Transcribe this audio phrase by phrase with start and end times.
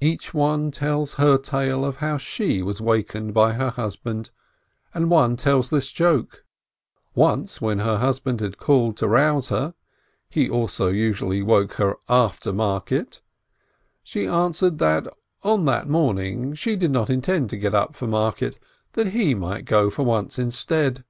[0.00, 4.30] Each one tells her tale of how she was wakened by her husband,
[4.94, 6.44] and one tells this joke:
[7.16, 9.74] Once, when her husband had called to rouse her
[10.28, 13.20] (he also usually woke her after market),
[14.04, 15.08] she answered that
[15.42, 18.60] on that morning she did not intend to get up for market,
[18.92, 21.04] that he might go for once instead.